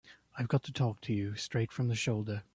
[0.35, 2.41] I've got to talk to you straight from the shoulder.